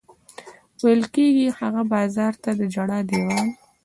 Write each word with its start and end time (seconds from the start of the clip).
ویل 0.83 1.03
کېږي 1.15 1.47
هغه 1.59 1.81
بازار 1.91 2.33
د 2.43 2.45
ژړا 2.73 2.99
دېوال. 3.09 3.47